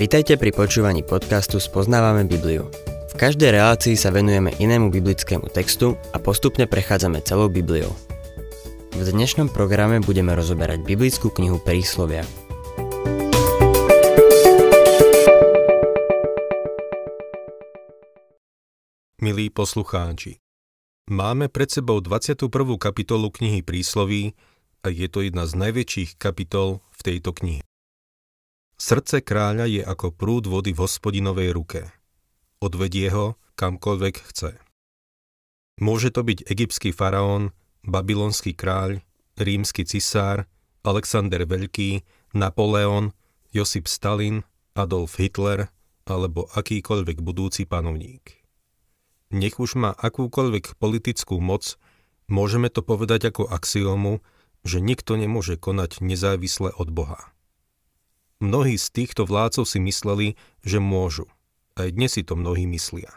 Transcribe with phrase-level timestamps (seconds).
[0.00, 2.72] Vitajte pri počúvaní podcastu Spoznávame Bibliu.
[3.12, 7.92] V každej relácii sa venujeme inému biblickému textu a postupne prechádzame celou Bibliou.
[8.96, 12.24] V dnešnom programe budeme rozoberať biblickú knihu Príslovia.
[19.20, 20.40] Milí poslucháči,
[21.12, 22.48] máme pred sebou 21.
[22.80, 24.32] kapitolu knihy Prísloví
[24.80, 27.62] a je to jedna z najväčších kapitol v tejto knihe.
[28.80, 31.80] Srdce kráľa je ako prúd vody v hospodinovej ruke.
[32.64, 34.56] Odvedie ho kamkoľvek chce.
[35.84, 37.52] Môže to byť egyptský faraón,
[37.84, 39.04] babylonský kráľ,
[39.36, 40.48] rímsky cisár,
[40.80, 43.12] Alexander Veľký, Napoleon,
[43.52, 45.68] Josip Stalin, Adolf Hitler
[46.08, 48.40] alebo akýkoľvek budúci panovník.
[49.30, 51.76] Nech už má akúkoľvek politickú moc,
[52.26, 54.24] môžeme to povedať ako axiomu,
[54.64, 57.32] že nikto nemôže konať nezávisle od Boha.
[58.40, 60.28] Mnohí z týchto vládcov si mysleli,
[60.64, 61.28] že môžu.
[61.76, 63.12] Aj dnes si to mnohí myslia.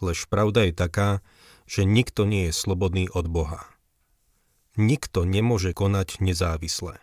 [0.00, 1.20] Lež pravda je taká,
[1.68, 3.68] že nikto nie je slobodný od Boha.
[4.80, 6.96] Nikto nemôže konať nezávisle.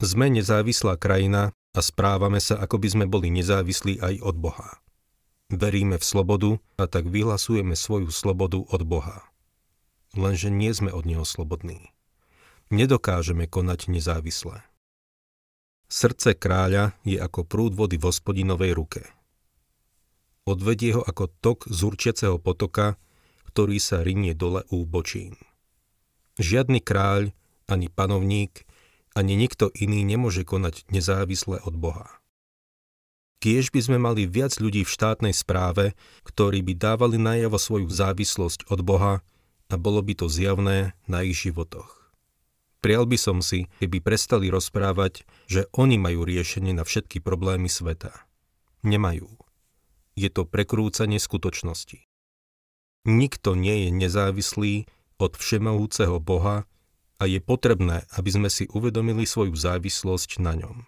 [0.00, 4.80] Sme nezávislá krajina a správame sa, ako by sme boli nezávislí aj od Boha.
[5.52, 6.50] Veríme v slobodu
[6.80, 9.24] a tak vyhlasujeme svoju slobodu od Boha.
[10.16, 11.95] Lenže nie sme od Neho slobodní.
[12.66, 14.66] Nedokážeme konať nezávisle.
[15.86, 19.02] Srdce kráľa je ako prúd vody v hospodinovej ruke.
[20.42, 22.98] Odvedie ho ako tok z určiaceho potoka,
[23.54, 24.82] ktorý sa rinie dole u.
[26.42, 27.30] Žiadny kráľ,
[27.70, 28.66] ani panovník,
[29.14, 32.18] ani nikto iný nemôže konať nezávisle od Boha.
[33.38, 35.94] Kiež by sme mali viac ľudí v štátnej správe,
[36.26, 39.22] ktorí by dávali najavo svoju závislosť od Boha
[39.70, 42.05] a bolo by to zjavné na ich životoch.
[42.86, 48.14] Prial by som si, keby prestali rozprávať, že oni majú riešenie na všetky problémy sveta.
[48.86, 49.26] Nemajú.
[50.14, 52.06] Je to prekrúcanie skutočnosti.
[53.10, 54.86] Nikto nie je nezávislý
[55.18, 56.70] od všemohúceho Boha
[57.18, 60.86] a je potrebné, aby sme si uvedomili svoju závislosť na ňom.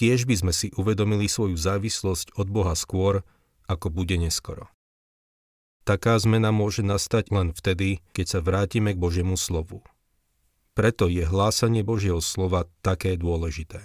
[0.00, 3.20] Kiež by sme si uvedomili svoju závislosť od Boha skôr,
[3.68, 4.72] ako bude neskoro.
[5.84, 9.84] Taká zmena môže nastať len vtedy, keď sa vrátime k Božiemu slovu.
[10.72, 13.84] Preto je hlásanie Božieho slova také dôležité.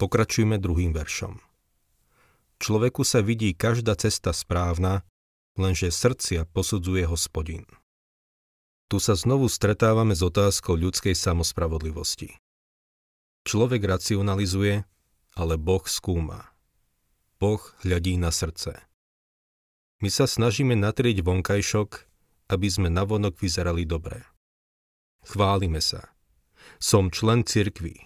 [0.00, 1.42] Pokračujme druhým veršom.
[2.58, 5.04] Človeku sa vidí každá cesta správna,
[5.60, 7.68] lenže srdcia posudzuje hospodin.
[8.88, 12.32] Tu sa znovu stretávame s otázkou ľudskej samospravodlivosti.
[13.44, 14.88] Človek racionalizuje,
[15.36, 16.48] ale Boh skúma.
[17.36, 18.80] Boh hľadí na srdce.
[20.00, 21.90] My sa snažíme natrieť vonkajšok,
[22.48, 24.24] aby sme navonok vyzerali dobre.
[25.28, 26.08] Chválime sa.
[26.80, 28.00] Som člen cirkvy.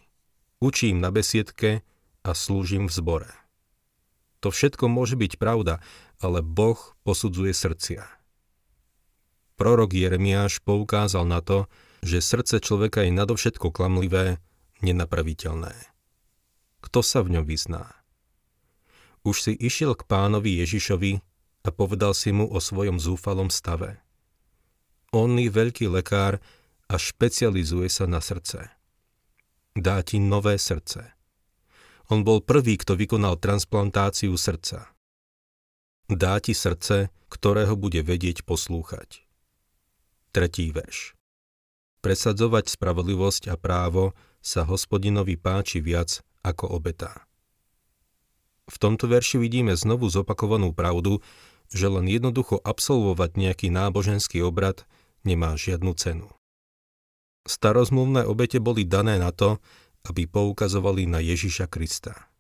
[0.59, 1.87] Učím na besiedke
[2.27, 3.31] a slúžim v zbore.
[4.43, 5.79] To všetko môže byť pravda,
[6.19, 8.03] ale Boh posudzuje srdcia.
[9.55, 11.71] Prorok Jeremiáš poukázal na to,
[12.03, 14.43] že srdce človeka je nadovšetko klamlivé,
[14.83, 15.79] nenapraviteľné.
[16.83, 17.87] Kto sa v ňom vyzná?
[19.23, 21.23] Už si išiel k pánovi Ježišovi
[21.63, 24.03] a povedal si mu o svojom zúfalom stave.
[25.15, 26.43] On je veľký lekár
[26.93, 28.69] a špecializuje sa na srdce.
[29.73, 31.17] Dá ti nové srdce.
[32.13, 34.93] On bol prvý, kto vykonal transplantáciu srdca.
[36.13, 39.25] Dá ti srdce, ktorého bude vedieť poslúchať.
[40.37, 41.17] Tretí verš.
[42.05, 44.13] Presadzovať spravodlivosť a právo
[44.45, 47.25] sa hospodinovi páči viac ako obeta.
[48.69, 51.25] V tomto verši vidíme znovu zopakovanú pravdu,
[51.73, 54.85] že len jednoducho absolvovať nejaký náboženský obrad
[55.25, 56.29] nemá žiadnu cenu.
[57.43, 59.59] Starozmluvné obete boli dané na to,
[60.07, 62.31] aby poukazovali na Ježiša Krista.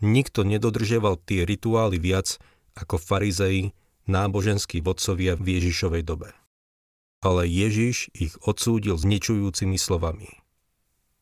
[0.00, 2.40] Nikto nedodržiaval tie rituály viac
[2.74, 3.76] ako farizei,
[4.08, 6.30] náboženskí vodcovia v Ježišovej dobe.
[7.20, 10.40] Ale Ježiš ich odsúdil zničujúcimi slovami.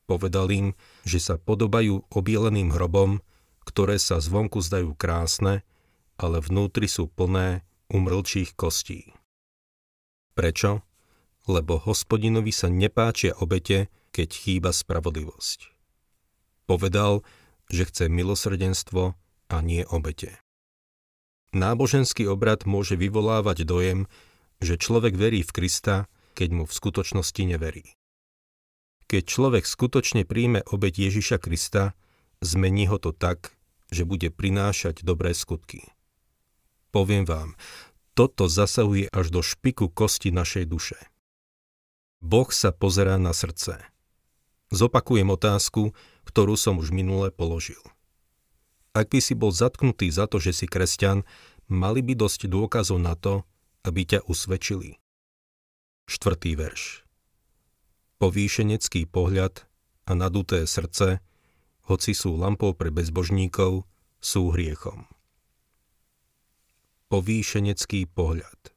[0.09, 0.67] Povedal im,
[1.05, 3.21] že sa podobajú obieleným hrobom,
[3.69, 5.67] ktoré sa zvonku zdajú krásne,
[6.17, 9.13] ale vnútri sú plné umrlčích kostí.
[10.33, 10.88] Prečo?
[11.49, 15.73] Lebo hospodinovi sa nepáčia obete, keď chýba spravodlivosť.
[16.69, 17.25] Povedal,
[17.73, 19.17] že chce milosrdenstvo
[19.49, 20.37] a nie obete.
[21.57, 24.05] Náboženský obrad môže vyvolávať dojem,
[24.61, 27.97] že človek verí v Krista, keď mu v skutočnosti neverí.
[29.09, 31.97] Keď človek skutočne príjme obeť Ježiša Krista,
[32.45, 33.57] zmení ho to tak,
[33.89, 35.89] že bude prinášať dobré skutky.
[36.93, 37.57] Poviem vám,
[38.13, 40.99] toto zasahuje až do špiku kosti našej duše.
[42.19, 43.79] Boh sa pozerá na srdce.
[44.75, 45.95] Zopakujem otázku,
[46.27, 47.81] ktorú som už minule položil.
[48.93, 51.23] Ak by si bol zatknutý za to, že si kresťan,
[51.71, 53.47] mali by dosť dôkazov na to,
[53.87, 54.99] aby ťa usvedčili.
[56.11, 57.07] Štvrtý verš.
[58.19, 59.69] Povýšenecký pohľad
[60.09, 61.23] a naduté srdce,
[61.87, 63.87] hoci sú lampou pre bezbožníkov,
[64.19, 65.07] sú hriechom.
[67.09, 68.75] Povýšenecký pohľad.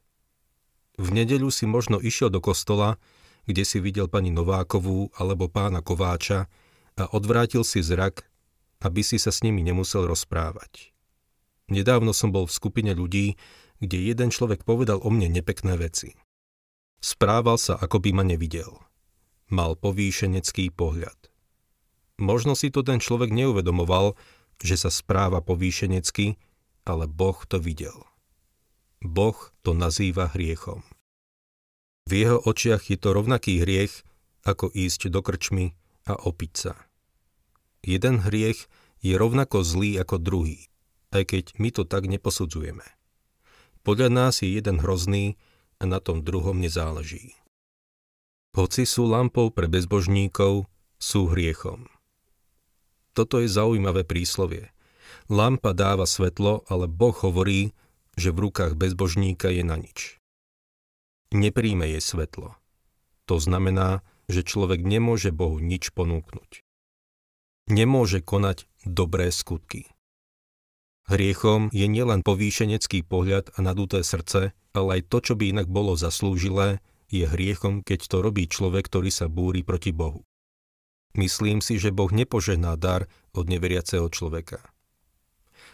[0.96, 2.96] V nedeľu si možno išiel do kostola,
[3.48, 6.46] kde si videl pani Novákovú alebo pána Kováča
[6.98, 8.26] a odvrátil si zrak,
[8.82, 10.92] aby si sa s nimi nemusel rozprávať.
[11.70, 13.38] Nedávno som bol v skupine ľudí,
[13.82, 16.14] kde jeden človek povedal o mne nepekné veci.
[17.02, 18.78] Správal sa, ako by ma nevidel.
[19.50, 21.18] Mal povýšenecký pohľad.
[22.22, 24.14] Možno si to ten človek neuvedomoval,
[24.62, 26.38] že sa správa povýšenecky,
[26.86, 28.06] ale Boh to videl.
[29.02, 29.34] Boh
[29.66, 30.86] to nazýva hriechom.
[32.06, 34.02] V jeho očiach je to rovnaký hriech,
[34.42, 35.74] ako ísť do krčmy
[36.06, 36.74] a opiť sa.
[37.82, 38.66] Jeden hriech
[39.02, 40.70] je rovnako zlý ako druhý,
[41.10, 42.86] aj keď my to tak neposudzujeme.
[43.82, 45.34] Podľa nás je jeden hrozný
[45.82, 47.34] a na tom druhom nezáleží.
[48.54, 50.70] Hoci sú lampou pre bezbožníkov,
[51.02, 51.90] sú hriechom.
[53.12, 54.70] Toto je zaujímavé príslovie.
[55.26, 57.74] Lampa dáva svetlo, ale Boh hovorí,
[58.14, 60.21] že v rukách bezbožníka je na nič.
[61.32, 62.60] Nepríjme jej svetlo.
[63.24, 66.60] To znamená, že človek nemôže Bohu nič ponúknuť.
[67.72, 69.88] Nemôže konať dobré skutky.
[71.08, 75.98] Hriechom je nielen povýšenecký pohľad a naduté srdce, ale aj to, čo by inak bolo
[75.98, 80.24] zaslúžilé, je hriechom, keď to robí človek, ktorý sa búri proti Bohu.
[81.12, 84.64] Myslím si, že Boh nepožehná dar od neveriaceho človeka.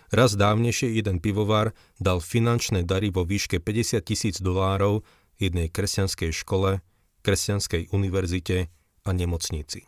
[0.09, 5.05] Raz dávnejšie jeden pivovar dal finančné dary vo výške 50 tisíc dolárov
[5.39, 6.83] jednej kresťanskej škole,
[7.23, 8.69] kresťanskej univerzite
[9.07, 9.87] a nemocnici.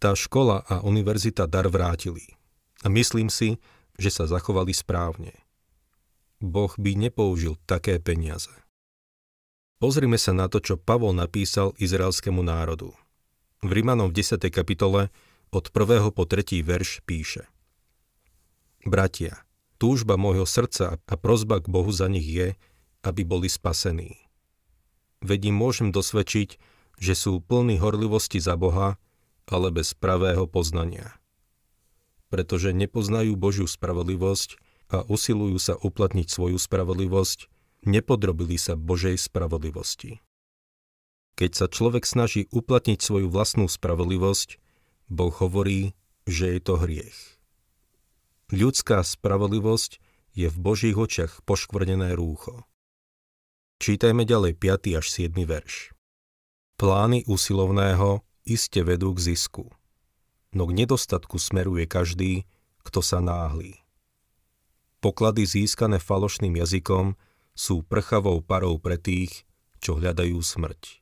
[0.00, 2.24] Tá škola a univerzita dar vrátili.
[2.80, 3.60] A myslím si,
[4.00, 5.36] že sa zachovali správne.
[6.40, 8.48] Boh by nepoužil také peniaze.
[9.76, 12.96] Pozrime sa na to, čo Pavol napísal izraelskému národu.
[13.60, 14.40] V Rimanom v 10.
[14.48, 15.12] kapitole
[15.52, 16.16] od 1.
[16.16, 16.64] po 3.
[16.64, 17.44] verš píše
[18.88, 19.44] Bratia,
[19.76, 22.56] túžba môjho srdca a prozba k Bohu za nich je,
[23.04, 24.29] aby boli spasení.
[25.20, 26.56] Veď im môžem dosvedčiť,
[27.00, 28.96] že sú plní horlivosti za Boha,
[29.48, 31.20] ale bez pravého poznania
[32.30, 34.56] pretože nepoznajú Božiu spravodlivosť
[34.94, 37.50] a usilujú sa uplatniť svoju spravodlivosť,
[37.84, 40.22] nepodrobili sa Božej spravodlivosti.
[41.34, 44.62] Keď sa človek snaží uplatniť svoju vlastnú spravodlivosť,
[45.10, 47.18] Boh hovorí, že je to hriech.
[48.54, 49.98] Ľudská spravodlivosť
[50.38, 52.62] je v Božích očiach poškvrnené rúcho.
[53.80, 55.00] Čítajme ďalej 5.
[55.00, 55.32] až 7.
[55.48, 55.96] verš.
[56.76, 59.72] Plány usilovného iste vedú k zisku
[60.54, 62.46] no k nedostatku smeruje každý,
[62.82, 63.78] kto sa náhlí.
[65.00, 67.16] Poklady získané falošným jazykom
[67.56, 69.48] sú prchavou parou pre tých,
[69.80, 71.00] čo hľadajú smrť.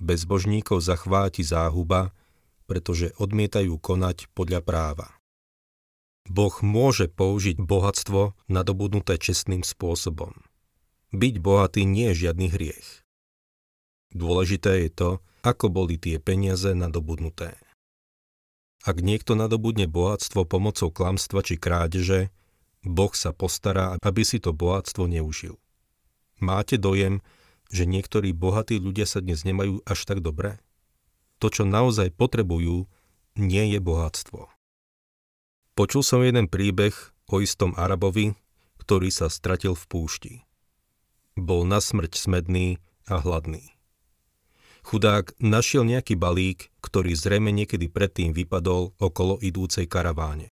[0.00, 2.16] Bezbožníkov zachváti záhuba,
[2.64, 5.08] pretože odmietajú konať podľa práva.
[6.24, 10.32] Boh môže použiť bohatstvo nadobudnuté čestným spôsobom.
[11.14, 13.06] Byť bohatý nie je žiadny hriech.
[14.10, 15.10] Dôležité je to,
[15.46, 17.54] ako boli tie peniaze nadobudnuté.
[18.82, 22.34] Ak niekto nadobudne bohatstvo pomocou klamstva či krádeže,
[22.82, 25.62] Boh sa postará, aby si to bohatstvo neužil.
[26.42, 27.22] Máte dojem,
[27.70, 30.58] že niektorí bohatí ľudia sa dnes nemajú až tak dobre?
[31.38, 32.90] To, čo naozaj potrebujú,
[33.38, 34.50] nie je bohatstvo.
[35.78, 36.94] Počul som jeden príbeh
[37.30, 38.34] o istom Arabovi,
[38.82, 40.34] ktorý sa stratil v púšti.
[41.34, 42.78] Bol na smrť smedný
[43.10, 43.74] a hladný.
[44.84, 50.52] Chudák našiel nejaký balík, ktorý zrejme niekedy predtým vypadol okolo idúcej karaváne.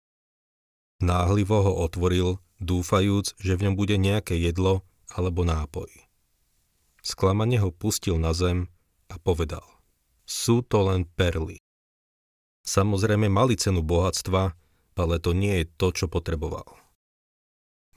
[1.02, 5.90] Náhlivo ho otvoril, dúfajúc, že v ňom bude nejaké jedlo alebo nápoj.
[7.02, 8.70] Sklamane ho pustil na zem
[9.10, 9.66] a povedal.
[10.30, 11.58] Sú to len perly.
[12.70, 14.54] Samozrejme mali cenu bohatstva,
[14.94, 16.70] ale to nie je to, čo potreboval.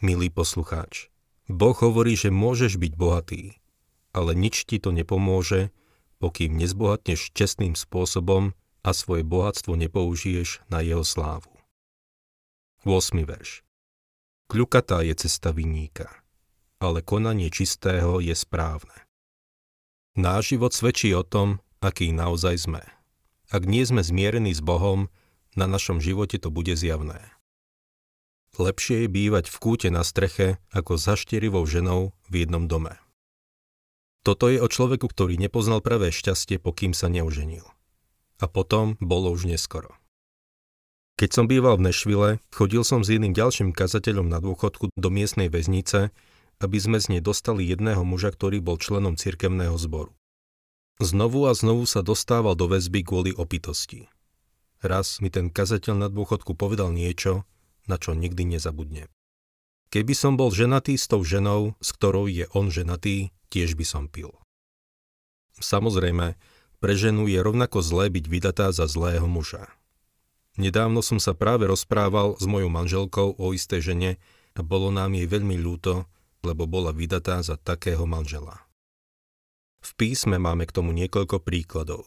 [0.00, 1.11] Milý poslucháč,
[1.52, 3.60] Boh hovorí, že môžeš byť bohatý,
[4.16, 5.68] ale nič ti to nepomôže,
[6.16, 11.52] pokým nezbohatneš čestným spôsobom a svoje bohatstvo nepoužiješ na jeho slávu.
[12.88, 13.20] 8.
[13.28, 13.60] verš
[14.48, 16.08] Kľukatá je cesta vinníka,
[16.80, 19.04] ale konanie čistého je správne.
[20.12, 22.82] Náš život svedčí o tom, aký naozaj sme.
[23.52, 25.08] Ak nie sme zmierení s Bohom,
[25.52, 27.31] na našom živote to bude zjavné.
[28.60, 33.00] Lepšie je bývať v kúte na streche, ako za štyrivou ženou v jednom dome.
[34.22, 37.64] Toto je o človeku, ktorý nepoznal pravé šťastie, pokým sa neuženil.
[38.38, 39.96] A potom bolo už neskoro.
[41.16, 45.48] Keď som býval v Nešvile, chodil som s jedným ďalším kazateľom na dôchodku do miestnej
[45.48, 46.12] väznice,
[46.60, 50.14] aby sme z nej dostali jedného muža, ktorý bol členom cirkevného zboru.
[51.02, 54.06] Znovu a znovu sa dostával do väzby kvôli opitosti.
[54.82, 57.46] Raz mi ten kazateľ na dôchodku povedal niečo,
[57.86, 59.10] na čo nikdy nezabudne.
[59.92, 64.08] Keby som bol ženatý s tou ženou, s ktorou je on ženatý, tiež by som
[64.08, 64.32] pil.
[65.60, 66.40] Samozrejme,
[66.80, 69.68] pre ženu je rovnako zlé byť vydatá za zlého muža.
[70.56, 74.10] Nedávno som sa práve rozprával s mojou manželkou o istej žene
[74.52, 76.08] a bolo nám jej veľmi ľúto,
[76.44, 78.64] lebo bola vydatá za takého manžela.
[79.82, 82.06] V písme máme k tomu niekoľko príkladov.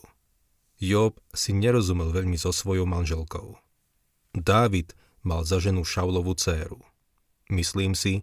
[0.76, 3.56] Job si nerozumel veľmi so svojou manželkou.
[4.36, 4.92] Dávid
[5.26, 6.80] mal za ženu Šaulovú dceru.
[7.50, 8.22] Myslím si,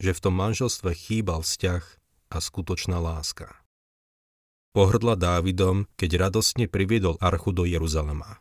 [0.00, 1.84] že v tom manželstve chýbal vzťah
[2.32, 3.52] a skutočná láska.
[4.72, 8.40] Pohrdla Dávidom, keď radostne priviedol archu do Jeruzalema.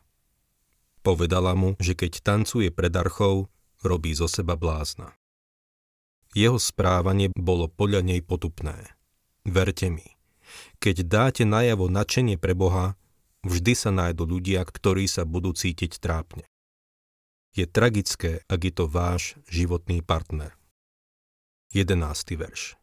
[1.03, 3.47] Povedala mu, že keď tancuje pred archou,
[3.79, 5.15] robí zo seba blázna.
[6.35, 8.75] Jeho správanie bolo podľa nej potupné.
[9.47, 10.03] Verte mi,
[10.83, 12.99] keď dáte najavo načenie pre Boha,
[13.47, 16.43] vždy sa nájdu ľudia, ktorí sa budú cítiť trápne.
[17.55, 20.57] Je tragické, ak je to váš životný partner.
[21.71, 21.99] 11.
[22.39, 22.79] verš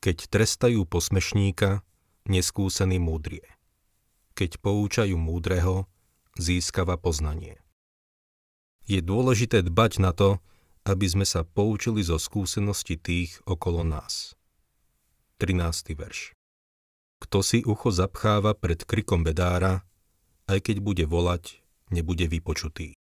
[0.00, 1.84] Keď trestajú posmešníka,
[2.26, 3.46] neskúsený múdrie.
[4.36, 5.88] Keď poučajú múdreho,
[6.36, 7.60] získava poznanie.
[8.86, 10.38] Je dôležité dbať na to,
[10.86, 14.38] aby sme sa poučili zo skúsenosti tých okolo nás.
[15.42, 15.98] 13.
[15.98, 16.32] verš
[17.18, 19.82] Kto si ucho zapcháva pred krikom bedára,
[20.46, 21.58] aj keď bude volať,
[21.90, 22.94] nebude vypočutý.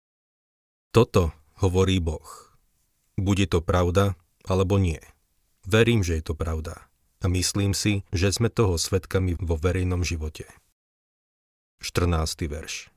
[0.95, 2.23] Toto hovorí Boh.
[3.19, 4.15] Bude to pravda,
[4.47, 5.03] alebo nie.
[5.67, 6.87] Verím, že je to pravda.
[7.19, 10.47] A myslím si, že sme toho svetkami vo verejnom živote.
[11.83, 12.47] 14.
[12.47, 12.95] verš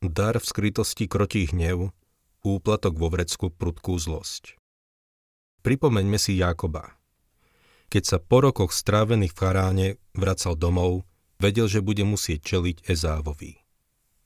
[0.00, 1.92] Dar v skrytosti krotí hnev,
[2.48, 4.56] úplatok vo vrecku prudkú zlosť.
[5.60, 6.96] Pripomeňme si Jákoba.
[7.92, 11.04] Keď sa po rokoch strávených v Charáne vracal domov,
[11.36, 13.61] vedel, že bude musieť čeliť Ezávovi.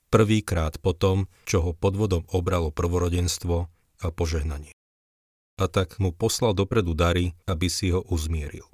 [0.07, 3.67] Prvýkrát po tom, čo ho podvodom obralo prvorodenstvo
[4.03, 4.71] a požehnanie.
[5.57, 8.69] A tak mu poslal dopredu dary, aby si ho uzmieril.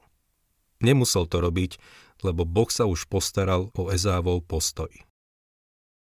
[0.83, 1.79] Nemusel to robiť,
[2.21, 4.91] lebo Boh sa už postaral o Ezávov postoj.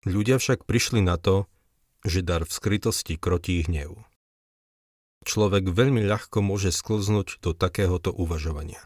[0.09, 1.45] Ľudia však prišli na to,
[2.07, 4.01] že dar v skrytosti krotí hnev.
[5.29, 8.81] Človek veľmi ľahko môže sklznúť do takéhoto uvažovania.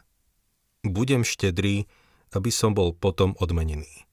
[0.83, 1.87] Budem štedrý,
[2.35, 4.03] aby som bol potom odmenený.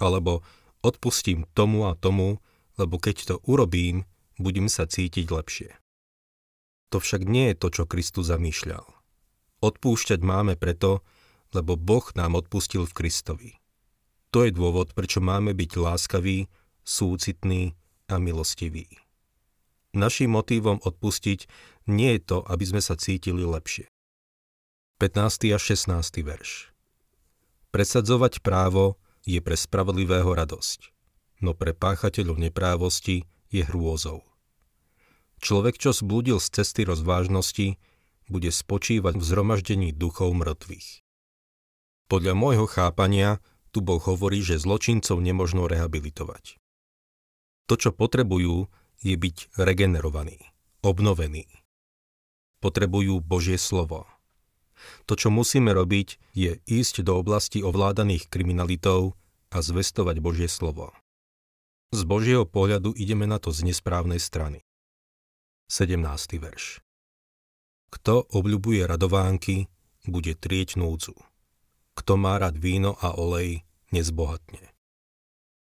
[0.00, 0.40] Alebo
[0.86, 2.38] odpustím tomu a tomu,
[2.78, 4.06] lebo keď to urobím,
[4.38, 5.70] budem sa cítiť lepšie.
[6.94, 8.86] To však nie je to, čo Kristus zamýšľal.
[9.58, 11.02] Odpúšťať máme preto,
[11.50, 13.50] lebo Boh nám odpustil v Kristovi.
[14.30, 16.46] To je dôvod, prečo máme byť láskaví,
[16.86, 17.74] súcitní
[18.06, 18.86] a milostiví.
[19.96, 21.48] Naším motívom odpustiť
[21.88, 23.88] nie je to, aby sme sa cítili lepšie.
[25.00, 25.56] 15.
[25.56, 25.92] a 16.
[26.24, 26.72] verš
[27.72, 30.94] Presadzovať právo je pre spravodlivého radosť,
[31.42, 34.22] no pre páchateľov neprávosti je hrôzou.
[35.42, 37.76] Človek, čo zblúdil z cesty rozvážnosti,
[38.30, 41.04] bude spočívať v zhromaždení duchov mŕtvych.
[42.06, 43.42] Podľa môjho chápania
[43.74, 46.56] tu Boh hovorí, že zločincov nemožno rehabilitovať.
[47.66, 48.70] To, čo potrebujú,
[49.02, 50.40] je byť regenerovaní,
[50.80, 51.50] obnovení.
[52.62, 54.08] Potrebujú Božie slovo.
[55.06, 59.14] To, čo musíme robiť, je ísť do oblasti ovládaných kriminalitov
[59.50, 60.92] a zvestovať Božie slovo.
[61.94, 64.60] Z Božieho pohľadu ideme na to z nesprávnej strany.
[65.70, 66.02] 17.
[66.38, 66.82] verš
[67.94, 69.70] Kto obľubuje radovánky,
[70.06, 71.14] bude trieť núdzu.
[71.96, 74.76] Kto má rád víno a olej, nezbohatne.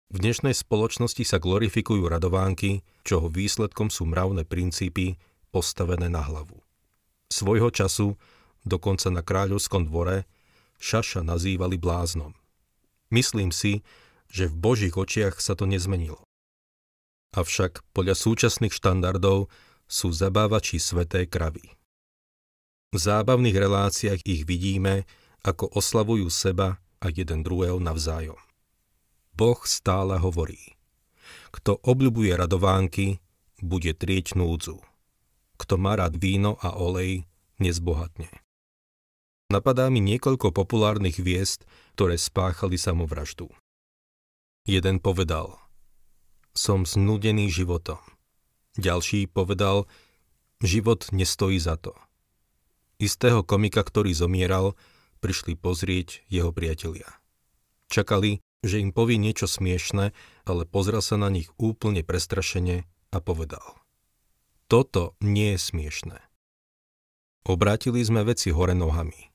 [0.10, 5.22] V dnešnej spoločnosti sa glorifikujú radovánky, čoho výsledkom sú mravné princípy
[5.54, 6.58] postavené na hlavu.
[7.30, 8.18] Svojho času,
[8.69, 10.29] dokonca na kráľovskom dvore,
[10.79, 12.38] Šaša nazývali bláznom.
[13.09, 13.81] Myslím si,
[14.29, 16.21] že v Božích očiach sa to nezmenilo.
[17.33, 19.49] Avšak podľa súčasných štandardov
[19.89, 21.65] sú zabávači sveté kravy.
[22.89, 25.05] V zábavných reláciách ich vidíme,
[25.45, 28.38] ako oslavujú seba a jeden druhého navzájom.
[29.33, 30.77] Boh stále hovorí.
[31.53, 33.21] Kto obľubuje radovánky,
[33.61, 34.81] bude trieť núdzu.
[35.59, 37.27] Kto má rád víno a olej,
[37.61, 38.29] nezbohatne.
[39.50, 41.65] Napadá mi niekoľko populárnych viest,
[41.98, 43.50] ktoré spáchali samovraždu.
[44.70, 45.58] Jeden povedal,
[46.53, 47.98] som znudený životom.
[48.77, 49.89] Ďalší povedal,
[50.62, 51.98] život nestojí za to.
[53.01, 54.77] Istého komika, ktorý zomieral,
[55.18, 57.10] prišli pozrieť jeho priatelia.
[57.89, 60.13] Čakali, že im povie niečo smiešne,
[60.46, 63.82] ale pozrel sa na nich úplne prestrašene a povedal.
[64.70, 66.18] Toto nie je smiešné.
[67.50, 69.32] Obrátili sme veci hore nohami.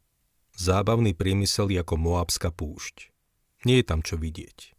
[0.54, 3.10] Zábavný priemysel ako Moabská púšť.
[3.66, 4.70] Nie je tam čo vidieť.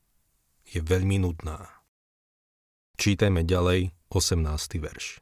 [0.72, 1.68] Je veľmi nudná.
[2.96, 4.80] Čítajme ďalej 18.
[4.80, 5.20] verš.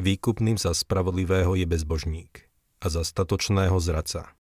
[0.00, 2.48] Výkupným za spravodlivého je bezbožník
[2.80, 4.32] a za statočného zraca.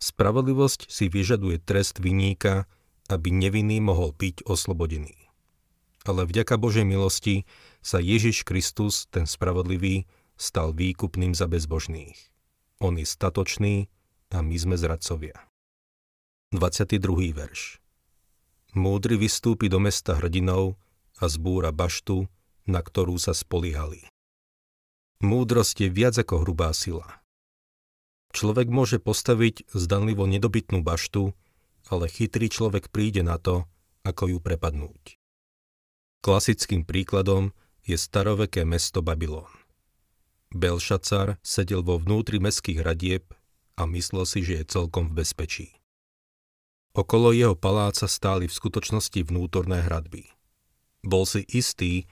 [0.00, 2.64] Spravodlivosť si vyžaduje trest viníka,
[3.12, 5.14] aby nevinný mohol byť oslobodený.
[6.08, 7.44] Ale vďaka Božej milosti
[7.84, 10.08] sa Ježiš Kristus, ten spravodlivý,
[10.40, 12.31] stal výkupným za bezbožných.
[12.82, 13.86] On je statočný
[14.34, 15.38] a my sme zradcovia.
[16.50, 16.98] 22.
[17.30, 17.78] verš
[18.74, 20.74] Múdry vystúpi do mesta hrdinou
[21.22, 22.26] a zbúra baštu,
[22.66, 24.10] na ktorú sa spoliehali.
[25.22, 27.22] Múdrosť je viac ako hrubá sila.
[28.34, 31.30] Človek môže postaviť zdanlivo nedobytnú baštu,
[31.86, 33.62] ale chytrý človek príde na to,
[34.02, 35.22] ako ju prepadnúť.
[36.18, 37.54] Klasickým príkladom
[37.86, 39.61] je staroveké mesto Babylon.
[40.52, 43.24] Belšacar sedel vo vnútri mestských hradieb
[43.76, 45.68] a myslel si, že je celkom v bezpečí.
[46.92, 50.28] Okolo jeho paláca stáli v skutočnosti vnútorné hradby.
[51.00, 52.04] Bol si istý,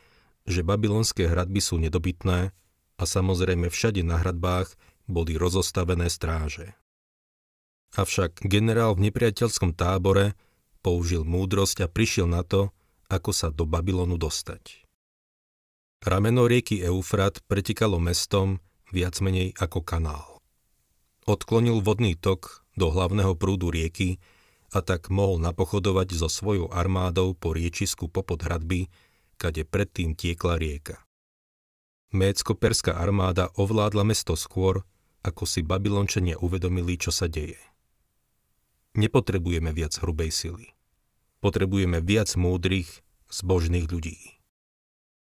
[0.48, 2.56] že babylonské hradby sú nedobytné
[2.96, 4.72] a samozrejme všade na hradbách
[5.04, 6.72] boli rozostavené stráže.
[7.98, 10.38] Avšak generál v nepriateľskom tábore
[10.80, 12.72] použil múdrosť a prišiel na to,
[13.10, 14.89] ako sa do Babylonu dostať.
[16.00, 18.56] Rameno rieky Eufrat pretikalo mestom
[18.88, 20.40] viac menej ako kanál.
[21.28, 24.16] Odklonil vodný tok do hlavného prúdu rieky
[24.72, 28.88] a tak mohol napochodovať so svojou armádou po riečisku popod hradby,
[29.36, 31.04] kade predtým tiekla rieka.
[32.16, 34.80] Mécko-perská armáda ovládla mesto skôr,
[35.20, 37.60] ako si Babylončania uvedomili, čo sa deje.
[38.96, 40.72] Nepotrebujeme viac hrubej sily.
[41.44, 44.39] Potrebujeme viac múdrych, zbožných ľudí.